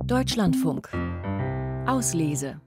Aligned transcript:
Deutschlandfunk. 0.00 0.88
Auslese. 1.86 2.60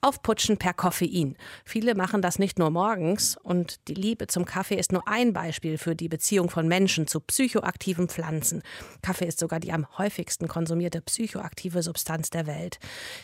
Aufputschen 0.00 0.56
per 0.56 0.74
Koffein. 0.74 1.36
Viele 1.64 1.94
machen 1.94 2.22
das 2.22 2.38
nicht 2.38 2.58
nur 2.58 2.70
morgens 2.70 3.36
und 3.42 3.88
die 3.88 3.94
Liebe 3.94 4.26
zum 4.26 4.44
Kaffee 4.44 4.74
ist 4.74 4.92
nur 4.92 5.06
ein 5.06 5.32
Beispiel 5.32 5.78
für 5.78 5.94
die 5.94 6.08
Beziehung 6.08 6.50
von 6.50 6.66
Menschen 6.66 7.06
zu 7.06 7.20
psychoaktiven 7.20 8.08
Pflanzen. 8.08 8.62
Kaffee 9.00 9.26
ist 9.26 9.38
sogar 9.38 9.60
die 9.60 9.72
am 9.72 9.86
häufigsten 9.96 10.48
konsumierte 10.48 11.00
psychoaktive 11.00 11.82
Substanz 11.82 12.30
der 12.30 12.46
Welt. 12.46 12.78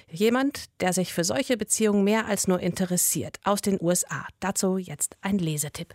Jemand, 0.09 0.67
der 0.81 0.93
sich 0.93 1.13
für 1.13 1.25
solche 1.25 1.57
Beziehungen 1.57 2.05
mehr 2.05 2.27
als 2.27 2.49
nur 2.49 2.61
interessiert, 2.61 3.39
aus 3.45 3.61
den 3.61 3.79
USA. 3.81 4.27
Dazu 4.41 4.79
jetzt 4.79 5.17
ein 5.21 5.39
Lesetipp. 5.39 5.95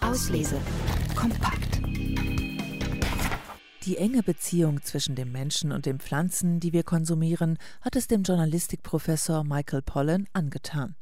Auslese. 0.00 0.56
Kompakt. 1.16 1.71
Die 3.84 3.96
enge 3.96 4.22
Beziehung 4.22 4.80
zwischen 4.82 5.16
dem 5.16 5.32
Menschen 5.32 5.72
und 5.72 5.86
den 5.86 5.98
Pflanzen, 5.98 6.60
die 6.60 6.72
wir 6.72 6.84
konsumieren, 6.84 7.58
hat 7.80 7.96
es 7.96 8.06
dem 8.06 8.22
Journalistikprofessor 8.22 9.42
Michael 9.42 9.82
Pollan 9.82 10.28
angetan. 10.32 10.94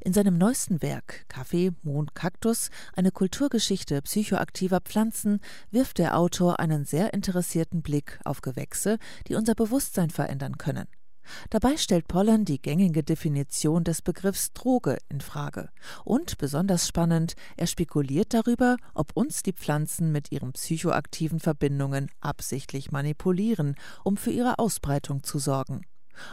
In 0.00 0.12
seinem 0.12 0.36
neuesten 0.36 0.82
Werk 0.82 1.26
Kaffee, 1.28 1.70
Mond, 1.82 2.16
Kaktus, 2.16 2.70
eine 2.94 3.12
Kulturgeschichte 3.12 4.02
psychoaktiver 4.02 4.80
Pflanzen, 4.80 5.38
wirft 5.70 5.98
der 5.98 6.18
Autor 6.18 6.58
einen 6.58 6.84
sehr 6.84 7.14
interessierten 7.14 7.82
Blick 7.82 8.18
auf 8.24 8.40
Gewächse, 8.40 8.98
die 9.28 9.36
unser 9.36 9.54
Bewusstsein 9.54 10.10
verändern 10.10 10.58
können. 10.58 10.88
Dabei 11.50 11.76
stellt 11.76 12.08
Pollan 12.08 12.44
die 12.44 12.60
gängige 12.60 13.02
Definition 13.02 13.84
des 13.84 14.02
Begriffs 14.02 14.52
Droge 14.52 14.98
in 15.08 15.20
Frage. 15.20 15.70
Und 16.04 16.38
besonders 16.38 16.86
spannend, 16.86 17.34
er 17.56 17.66
spekuliert 17.66 18.34
darüber, 18.34 18.76
ob 18.94 19.12
uns 19.14 19.42
die 19.42 19.52
Pflanzen 19.52 20.12
mit 20.12 20.32
ihren 20.32 20.52
psychoaktiven 20.52 21.40
Verbindungen 21.40 22.10
absichtlich 22.20 22.92
manipulieren, 22.92 23.74
um 24.02 24.16
für 24.16 24.30
ihre 24.30 24.58
Ausbreitung 24.58 25.22
zu 25.22 25.38
sorgen. 25.38 25.82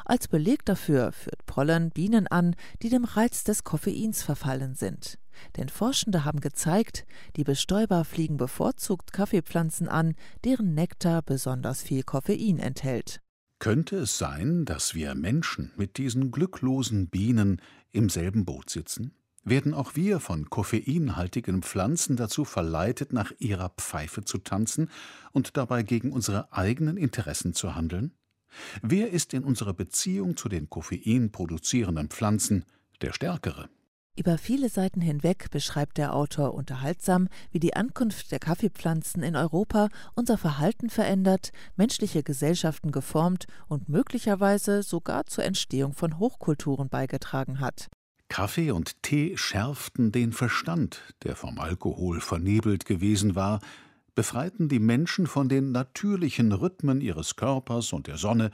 Als 0.06 0.28
Beleg 0.28 0.66
dafür 0.66 1.12
führt 1.12 1.46
Pollan 1.46 1.90
Bienen 1.90 2.28
an, 2.28 2.56
die 2.82 2.90
dem 2.90 3.04
Reiz 3.04 3.44
des 3.44 3.64
Koffeins 3.64 4.24
verfallen 4.24 4.76
sind. 4.76 5.18
Denn 5.58 5.70
Forschende 5.70 6.24
haben 6.26 6.40
gezeigt, 6.40 7.06
die 7.36 7.44
Bestäuber 7.44 8.06
fliegen 8.06 8.38
bevorzugt 8.38 9.14
Kaffeepflanzen 9.14 9.88
an, 9.88 10.16
deren 10.44 10.74
Nektar 10.74 11.22
besonders 11.22 11.82
viel 11.82 12.04
Koffein 12.04 12.60
enthält. 12.60 13.22
Könnte 13.62 13.98
es 13.98 14.18
sein, 14.18 14.66
dass 14.66 14.96
wir 14.96 15.14
Menschen 15.14 15.72
mit 15.78 16.00
diesen 16.00 16.32
glücklosen 16.32 17.10
Bienen 17.10 17.62
im 17.92 18.10
selben 18.10 18.44
Boot 18.44 18.72
sitzen? 18.72 19.14
Werden 19.44 19.76
auch 19.76 19.96
wir 19.96 20.20
von 20.20 20.50
koffeinhaltigen 20.50 21.62
Pflanzen 21.62 22.16
dazu 22.16 22.44
verleitet, 22.44 23.14
nach 23.14 23.32
ihrer 23.38 23.70
Pfeife 23.70 24.26
zu 24.26 24.40
tanzen 24.40 24.90
und 25.32 25.58
dabei 25.58 25.84
gegen 25.84 26.12
unsere 26.12 26.52
eigenen 26.52 26.98
Interessen 26.98 27.54
zu 27.54 27.76
handeln? 27.76 28.16
Wer 28.82 29.12
ist 29.12 29.32
in 29.32 29.44
unserer 29.44 29.76
Beziehung 29.76 30.38
zu 30.38 30.50
den 30.50 30.68
Koffein 30.68 31.32
produzierenden 31.32 32.10
Pflanzen 32.10 32.66
der 33.02 33.14
Stärkere? 33.14 33.70
Über 34.18 34.38
viele 34.38 34.68
Seiten 34.68 35.00
hinweg 35.00 35.50
beschreibt 35.52 35.98
der 35.98 36.14
Autor 36.14 36.54
unterhaltsam, 36.54 37.30
wie 37.52 37.60
die 37.60 37.76
Ankunft 37.76 38.32
der 38.32 38.40
Kaffeepflanzen 38.40 39.24
in 39.24 39.38
Europa 39.38 39.88
unser 40.16 40.38
Verhalten 40.38 40.90
verändert, 40.90 41.52
menschliche 41.78 42.22
Gesellschaften 42.22 42.92
geformt 42.92 43.48
und 43.68 43.88
möglicherweise 43.88 44.84
sogar 44.84 45.28
zur 45.28 45.46
Entstehung 45.46 45.94
von 45.94 46.20
Hochkulturen 46.20 46.90
beigetragen 46.90 47.62
hat. 47.62 47.90
Kaffee 48.28 48.72
und 48.72 49.02
Tee 49.02 49.38
schärften 49.38 50.12
den 50.12 50.34
Verstand, 50.34 51.02
der 51.24 51.38
vom 51.38 51.58
Alkohol 51.58 52.20
vernebelt 52.20 52.86
gewesen 52.86 53.36
war, 53.36 53.62
befreiten 54.14 54.68
die 54.68 54.80
Menschen 54.80 55.26
von 55.26 55.48
den 55.48 55.72
natürlichen 55.72 56.52
Rhythmen 56.52 57.00
ihres 57.00 57.38
Körpers 57.38 57.94
und 57.94 58.08
der 58.08 58.18
Sonne 58.18 58.52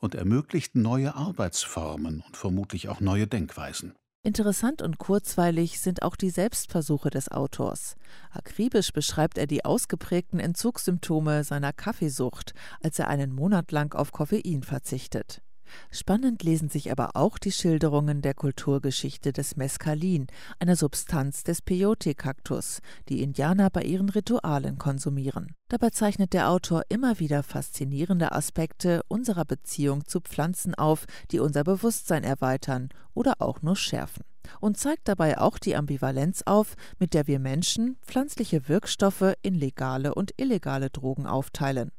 und 0.00 0.14
ermöglichten 0.14 0.80
neue 0.80 1.16
Arbeitsformen 1.16 2.22
und 2.24 2.36
vermutlich 2.36 2.88
auch 2.88 3.00
neue 3.00 3.26
Denkweisen. 3.26 3.94
Interessant 4.24 4.82
und 4.82 4.98
kurzweilig 4.98 5.80
sind 5.80 6.02
auch 6.02 6.14
die 6.14 6.30
Selbstversuche 6.30 7.10
des 7.10 7.28
Autors. 7.28 7.96
Akribisch 8.30 8.92
beschreibt 8.92 9.36
er 9.36 9.48
die 9.48 9.64
ausgeprägten 9.64 10.38
Entzugssymptome 10.38 11.42
seiner 11.42 11.72
Kaffeesucht, 11.72 12.54
als 12.84 13.00
er 13.00 13.08
einen 13.08 13.34
Monat 13.34 13.72
lang 13.72 13.96
auf 13.96 14.12
Koffein 14.12 14.62
verzichtet. 14.62 15.42
Spannend 15.90 16.42
lesen 16.42 16.68
sich 16.68 16.90
aber 16.90 17.10
auch 17.14 17.38
die 17.38 17.52
Schilderungen 17.52 18.22
der 18.22 18.34
Kulturgeschichte 18.34 19.32
des 19.32 19.56
Mescalin, 19.56 20.26
einer 20.58 20.76
Substanz 20.76 21.44
des 21.44 21.62
Peyote-Kaktus, 21.62 22.80
die 23.08 23.22
Indianer 23.22 23.70
bei 23.70 23.82
ihren 23.82 24.08
Ritualen 24.08 24.78
konsumieren. 24.78 25.54
Dabei 25.68 25.90
zeichnet 25.90 26.32
der 26.32 26.50
Autor 26.50 26.82
immer 26.88 27.18
wieder 27.18 27.42
faszinierende 27.42 28.32
Aspekte 28.32 29.02
unserer 29.08 29.44
Beziehung 29.44 30.06
zu 30.06 30.20
Pflanzen 30.20 30.74
auf, 30.74 31.06
die 31.30 31.40
unser 31.40 31.64
Bewusstsein 31.64 32.24
erweitern 32.24 32.90
oder 33.14 33.40
auch 33.40 33.62
nur 33.62 33.76
schärfen 33.76 34.24
und 34.60 34.76
zeigt 34.76 35.08
dabei 35.08 35.38
auch 35.38 35.58
die 35.58 35.76
Ambivalenz 35.76 36.42
auf, 36.46 36.74
mit 36.98 37.14
der 37.14 37.26
wir 37.26 37.38
Menschen 37.38 37.96
pflanzliche 38.02 38.68
Wirkstoffe 38.68 39.34
in 39.42 39.54
legale 39.54 40.14
und 40.14 40.32
illegale 40.36 40.90
Drogen 40.90 41.26
aufteilen. 41.26 41.90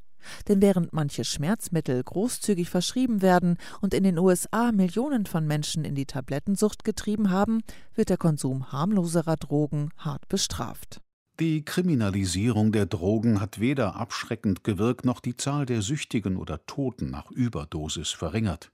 Denn 0.47 0.61
während 0.61 0.93
manche 0.93 1.23
Schmerzmittel 1.23 2.03
großzügig 2.03 2.69
verschrieben 2.69 3.21
werden 3.21 3.57
und 3.81 3.93
in 3.93 4.03
den 4.03 4.17
USA 4.17 4.71
Millionen 4.71 5.25
von 5.25 5.47
Menschen 5.47 5.85
in 5.85 5.95
die 5.95 6.05
Tablettensucht 6.05 6.83
getrieben 6.83 7.29
haben, 7.29 7.61
wird 7.95 8.09
der 8.09 8.17
Konsum 8.17 8.71
harmloserer 8.71 9.37
Drogen 9.37 9.89
hart 9.97 10.27
bestraft. 10.27 11.01
Die 11.39 11.65
Kriminalisierung 11.65 12.71
der 12.71 12.85
Drogen 12.85 13.41
hat 13.41 13.59
weder 13.59 13.95
abschreckend 13.95 14.63
gewirkt 14.63 15.03
noch 15.03 15.19
die 15.19 15.35
Zahl 15.35 15.65
der 15.65 15.81
Süchtigen 15.81 16.37
oder 16.37 16.65
Toten 16.67 17.09
nach 17.09 17.31
Überdosis 17.31 18.11
verringert. 18.11 18.72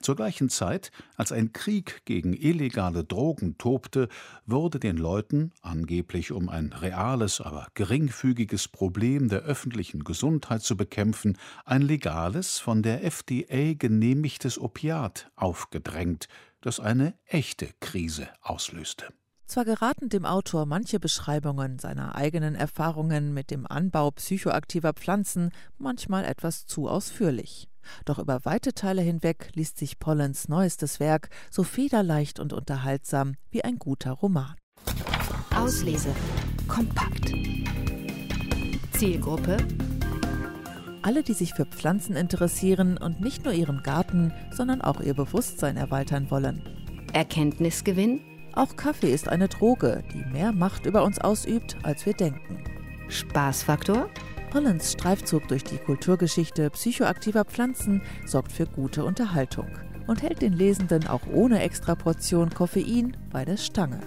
Zur 0.00 0.16
gleichen 0.16 0.48
Zeit, 0.48 0.90
als 1.16 1.32
ein 1.32 1.52
Krieg 1.52 2.02
gegen 2.04 2.32
illegale 2.32 3.04
Drogen 3.04 3.58
tobte, 3.58 4.08
wurde 4.46 4.78
den 4.78 4.96
Leuten, 4.96 5.52
angeblich 5.62 6.32
um 6.32 6.48
ein 6.48 6.72
reales, 6.72 7.40
aber 7.40 7.68
geringfügiges 7.74 8.68
Problem 8.68 9.28
der 9.28 9.40
öffentlichen 9.40 10.04
Gesundheit 10.04 10.62
zu 10.62 10.76
bekämpfen, 10.76 11.38
ein 11.64 11.82
legales, 11.82 12.58
von 12.58 12.82
der 12.82 13.04
FDA 13.04 13.74
genehmigtes 13.74 14.58
Opiat 14.58 15.30
aufgedrängt, 15.36 16.28
das 16.60 16.80
eine 16.80 17.14
echte 17.26 17.68
Krise 17.80 18.28
auslöste. 18.40 19.08
Zwar 19.46 19.66
geraten 19.66 20.08
dem 20.08 20.24
Autor 20.24 20.64
manche 20.64 20.98
Beschreibungen 20.98 21.78
seiner 21.78 22.14
eigenen 22.14 22.54
Erfahrungen 22.54 23.34
mit 23.34 23.50
dem 23.50 23.66
Anbau 23.66 24.10
psychoaktiver 24.12 24.94
Pflanzen 24.94 25.50
manchmal 25.76 26.24
etwas 26.24 26.66
zu 26.66 26.88
ausführlich. 26.88 27.68
Doch 28.04 28.18
über 28.18 28.44
weite 28.44 28.74
Teile 28.74 29.02
hinweg 29.02 29.50
liest 29.54 29.78
sich 29.78 29.98
Pollens 29.98 30.48
neuestes 30.48 31.00
Werk 31.00 31.30
so 31.50 31.62
federleicht 31.62 32.40
und 32.40 32.52
unterhaltsam 32.52 33.34
wie 33.50 33.64
ein 33.64 33.78
guter 33.78 34.12
Roman. 34.12 34.54
Auslese. 35.54 36.14
Kompakt. 36.68 37.32
Zielgruppe 38.92 39.56
alle, 41.04 41.22
die 41.22 41.34
sich 41.34 41.52
für 41.52 41.66
Pflanzen 41.66 42.16
interessieren 42.16 42.96
und 42.96 43.20
nicht 43.20 43.44
nur 43.44 43.52
ihren 43.52 43.82
Garten, 43.82 44.32
sondern 44.50 44.80
auch 44.80 45.00
ihr 45.00 45.12
Bewusstsein 45.12 45.76
erweitern 45.76 46.30
wollen. 46.30 46.62
Erkenntnisgewinn? 47.12 48.22
Auch 48.54 48.76
Kaffee 48.76 49.12
ist 49.12 49.28
eine 49.28 49.48
Droge, 49.48 50.02
die 50.14 50.24
mehr 50.32 50.52
Macht 50.52 50.86
über 50.86 51.04
uns 51.04 51.18
ausübt, 51.18 51.76
als 51.82 52.06
wir 52.06 52.14
denken. 52.14 52.64
Spaßfaktor? 53.08 54.08
Pollens 54.54 54.92
Streifzug 54.92 55.48
durch 55.48 55.64
die 55.64 55.78
Kulturgeschichte 55.78 56.70
psychoaktiver 56.70 57.44
Pflanzen 57.44 58.02
sorgt 58.24 58.52
für 58.52 58.66
gute 58.66 59.04
Unterhaltung 59.04 59.66
und 60.06 60.22
hält 60.22 60.42
den 60.42 60.52
Lesenden 60.52 61.08
auch 61.08 61.22
ohne 61.32 61.60
Extraportion 61.60 62.50
Koffein 62.50 63.16
bei 63.32 63.44
der 63.44 63.56
Stange. 63.56 63.98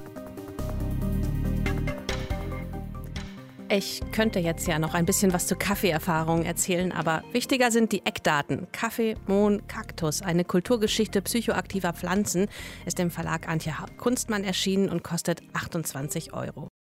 Ich 3.68 4.02
könnte 4.14 4.40
jetzt 4.40 4.70
ja 4.70 4.80
noch 4.80 4.94
ein 4.94 5.06
bisschen 5.06 5.34
was 5.34 5.48
zur 5.48 5.60
Kaffeeerfahrung 5.60 6.46
erzählen, 6.46 6.94
aber 6.94 7.26
wichtiger 7.34 7.70
sind 7.70 7.92
die 7.92 8.06
Eckdaten. 8.06 8.68
Kaffee, 8.72 9.16
Mohn, 9.28 9.68
Kaktus, 9.68 10.22
eine 10.22 10.46
Kulturgeschichte 10.46 11.22
psychoaktiver 11.24 11.92
Pflanzen, 11.92 12.48
ist 12.86 13.02
im 13.02 13.12
Verlag 13.12 13.50
Antje 13.50 13.74
Kunstmann 13.98 14.46
erschienen 14.46 14.88
und 14.88 15.04
kostet 15.04 15.42
28 15.52 16.32
Euro. 16.32 16.70